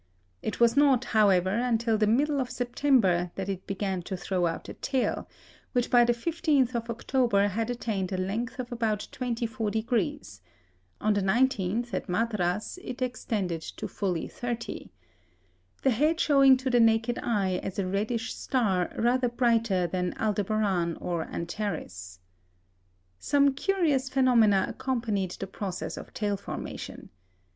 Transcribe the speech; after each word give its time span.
It 0.41 0.59
was 0.59 0.75
not, 0.75 1.05
however, 1.13 1.51
until 1.51 1.95
the 1.95 2.07
middle 2.07 2.41
of 2.41 2.49
September 2.49 3.29
that 3.35 3.47
it 3.47 3.67
began 3.67 4.01
to 4.01 4.17
throw 4.17 4.47
out 4.47 4.67
a 4.67 4.73
tail, 4.73 5.29
which 5.73 5.91
by 5.91 6.05
the 6.05 6.13
15th 6.13 6.73
of 6.73 6.89
October 6.89 7.49
had 7.49 7.69
attained 7.69 8.11
a 8.11 8.17
length 8.17 8.57
of 8.57 8.71
about 8.71 9.07
24 9.11 9.69
degrees 9.69 10.41
(on 10.99 11.13
the 11.13 11.21
19th, 11.21 11.93
at 11.93 12.09
Madras, 12.09 12.79
it 12.83 12.99
extended 12.99 13.61
to 13.61 13.87
fully 13.87 14.27
30), 14.27 14.89
the 15.83 15.91
head 15.91 16.19
showing 16.19 16.57
to 16.57 16.71
the 16.71 16.79
naked 16.79 17.19
eye 17.21 17.59
as 17.61 17.77
a 17.77 17.85
reddish 17.85 18.33
star 18.33 18.91
rather 18.97 19.29
brighter 19.29 19.85
than 19.85 20.17
Aldebaran 20.19 20.97
or 20.99 21.25
Antares. 21.27 22.17
Some 23.19 23.53
curious 23.53 24.09
phenomena 24.09 24.65
accompanied 24.67 25.33
the 25.39 25.45
process 25.45 25.95
of 25.95 26.11
tail 26.11 26.37
formation. 26.37 27.09